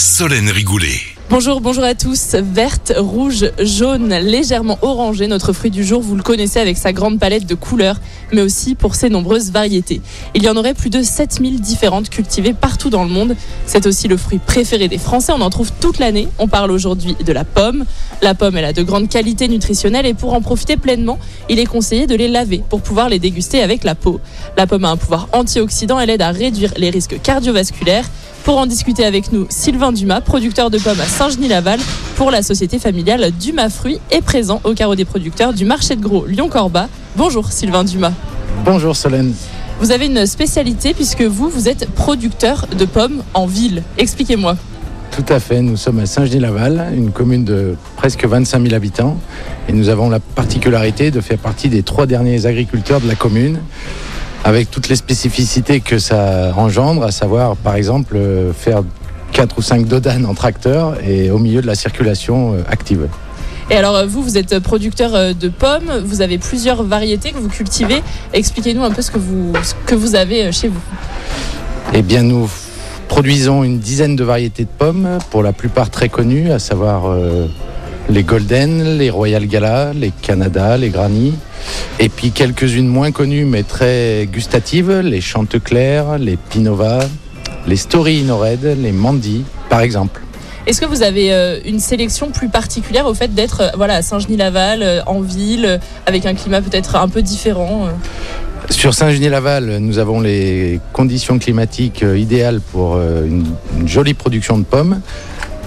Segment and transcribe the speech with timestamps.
[0.00, 0.98] Solène Rigoulet.
[1.28, 2.34] Bonjour, bonjour à tous.
[2.34, 7.20] Verte, rouge, jaune, légèrement orangé, notre fruit du jour, vous le connaissez avec sa grande
[7.20, 8.00] palette de couleurs,
[8.32, 10.00] mais aussi pour ses nombreuses variétés.
[10.34, 13.36] Il y en aurait plus de 7000 différentes cultivées partout dans le monde.
[13.66, 16.28] C'est aussi le fruit préféré des Français, on en trouve toute l'année.
[16.38, 17.84] On parle aujourd'hui de la pomme.
[18.22, 21.18] La pomme, elle a de grandes qualités nutritionnelles et pour en profiter pleinement,
[21.50, 24.18] il est conseillé de les laver pour pouvoir les déguster avec la peau.
[24.56, 28.08] La pomme a un pouvoir antioxydant, elle aide à réduire les risques cardiovasculaires.
[28.44, 31.78] Pour en discuter avec nous, Sylvain Dumas, producteur de pommes à Saint-Genis-Laval
[32.16, 36.00] pour la société familiale Dumas Fruits est présent au carreau des producteurs du marché de
[36.00, 36.88] gros Lyon-Corba.
[37.16, 38.12] Bonjour Sylvain Dumas.
[38.64, 39.34] Bonjour Solène.
[39.78, 43.82] Vous avez une spécialité puisque vous, vous êtes producteur de pommes en ville.
[43.98, 44.56] Expliquez-moi.
[45.10, 49.18] Tout à fait, nous sommes à Saint-Genis-Laval, une commune de presque 25 000 habitants,
[49.68, 53.58] et nous avons la particularité de faire partie des trois derniers agriculteurs de la commune
[54.44, 58.82] avec toutes les spécificités que ça engendre, à savoir par exemple euh, faire
[59.32, 63.08] 4 ou 5 dodanes en tracteur et au milieu de la circulation euh, active.
[63.70, 67.48] Et alors euh, vous, vous êtes producteur de pommes, vous avez plusieurs variétés que vous
[67.48, 68.02] cultivez.
[68.32, 70.80] Expliquez-nous un peu ce que vous, ce que vous avez chez vous.
[71.92, 72.50] Eh bien nous
[73.08, 77.12] produisons une dizaine de variétés de pommes, pour la plupart très connues, à savoir
[78.10, 81.34] les Golden, les Royal Gala, les Canada, les Granny.
[82.00, 87.00] Et puis quelques-unes moins connues mais très gustatives, les Chanteclair, les Pinova,
[87.66, 90.20] les Story Inored, les Mandy, par exemple.
[90.66, 94.02] Est-ce que vous avez euh, une sélection plus particulière au fait d'être euh, voilà, à
[94.02, 97.88] Saint-Genis-Laval, euh, en ville, avec un climat peut-être un peu différent
[98.68, 103.44] sur Saint-Genis-Laval, nous avons les conditions climatiques idéales pour une,
[103.84, 105.00] jolie production de pommes.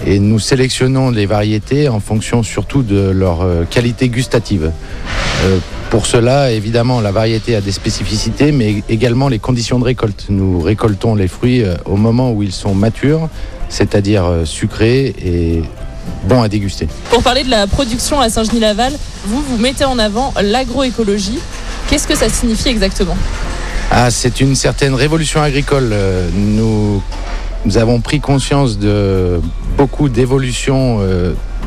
[0.06, 4.70] Et nous sélectionnons les variétés en fonction surtout de leur qualité gustative.
[5.94, 10.26] Pour cela, évidemment, la variété a des spécificités, mais également les conditions de récolte.
[10.28, 13.28] Nous récoltons les fruits euh, au moment où ils sont matures,
[13.68, 15.62] c'est-à-dire euh, sucrés et
[16.24, 16.88] bons à déguster.
[17.10, 18.92] Pour parler de la production à Saint-Genis-Laval,
[19.26, 21.38] vous, vous mettez en avant l'agroécologie.
[21.88, 23.16] Qu'est-ce que ça signifie exactement?
[23.92, 25.90] Ah, C'est une certaine révolution agricole.
[25.92, 27.00] Euh, nous,
[27.64, 29.40] nous avons pris conscience de
[29.76, 31.00] beaucoup d'évolutions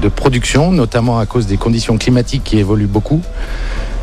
[0.01, 3.21] de production, notamment à cause des conditions climatiques qui évoluent beaucoup.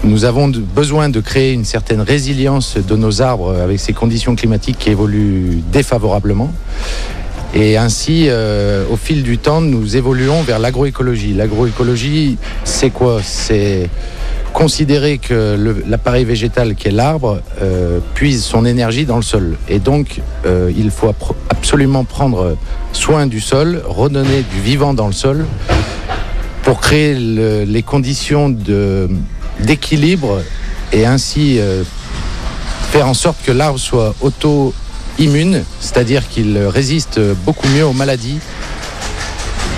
[0.02, 4.78] Nous avons besoin de créer une certaine résilience de nos arbres avec ces conditions climatiques
[4.78, 6.52] qui évoluent défavorablement.
[7.54, 11.34] Et ainsi, euh, au fil du temps, nous évoluons vers l'agroécologie.
[11.34, 13.20] L'agroécologie, c'est quoi?
[13.22, 13.88] C'est
[14.54, 19.56] considérer que l'appareil végétal qui est l'arbre euh, puise son énergie dans le sol.
[19.68, 21.12] Et donc, euh, il faut
[21.50, 22.56] absolument prendre
[22.92, 25.44] soin du sol, redonner du vivant dans le sol
[26.62, 28.48] pour créer les conditions
[29.58, 30.40] d'équilibre
[30.92, 31.82] et ainsi euh,
[32.92, 38.38] faire en sorte que l'arbre soit auto-immune, c'est-à-dire qu'il résiste beaucoup mieux aux maladies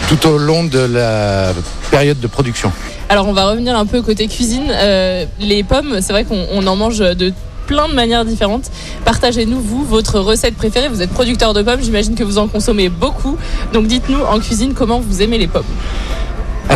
[0.06, 1.54] tout au long de la
[1.90, 2.70] période de production.
[3.08, 4.66] Alors on va revenir un peu côté cuisine.
[4.68, 7.32] Euh, les pommes, c'est vrai qu'on en mange de
[7.66, 8.70] plein de manières différentes.
[9.04, 10.88] Partagez-nous, vous, votre recette préférée.
[10.88, 13.36] Vous êtes producteur de pommes, j'imagine que vous en consommez beaucoup.
[13.72, 15.64] Donc dites-nous en cuisine comment vous aimez les pommes.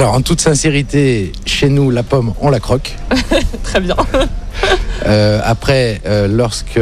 [0.00, 2.96] Alors, en toute sincérité, chez nous, la pomme, on la croque.
[3.62, 3.96] Très bien.
[5.06, 6.80] Euh, après, euh, lorsque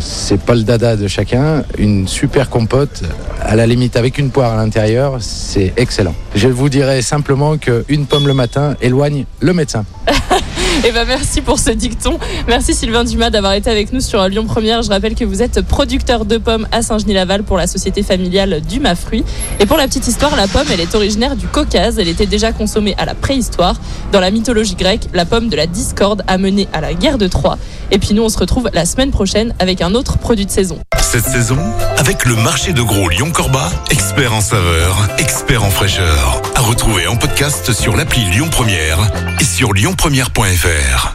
[0.00, 3.02] c'est pas le dada de chacun, une super compote,
[3.42, 6.14] à la limite avec une poire à l'intérieur, c'est excellent.
[6.34, 9.84] Je vous dirais simplement qu'une pomme le matin éloigne le médecin.
[10.84, 12.18] Et eh ben merci pour ce dicton.
[12.48, 14.82] Merci Sylvain Dumas d'avoir été avec nous sur Lyon Première.
[14.82, 18.96] Je rappelle que vous êtes producteur de pommes à Saint-Genis-Laval pour la société familiale Dumas
[18.96, 19.22] Fruits.
[19.60, 22.00] Et pour la petite histoire, la pomme, elle est originaire du Caucase.
[22.00, 23.80] Elle était déjà consommée à la préhistoire.
[24.10, 27.28] Dans la mythologie grecque, la pomme de la discorde a mené à la guerre de
[27.28, 27.58] Troie.
[27.92, 30.80] Et puis nous, on se retrouve la semaine prochaine avec un autre produit de saison.
[31.12, 31.58] Cette saison,
[31.98, 36.40] avec le marché de gros Lyon-Corba, expert en saveur, expert en fraîcheur.
[36.54, 41.14] À retrouver en podcast sur l'appli Lyon Première et sur lyonpremière.fr.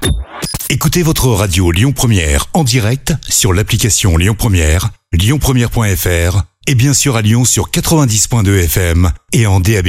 [0.70, 7.16] Écoutez votre radio Lyon Première en direct sur l'application Lyon Première, lyonpremière.fr et bien sûr
[7.16, 9.88] à Lyon sur 90.2 FM et en DAB+.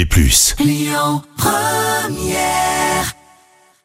[0.59, 2.68] Lyon Première